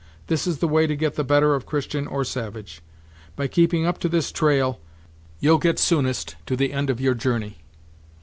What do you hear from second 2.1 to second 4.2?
savage: by keeping up to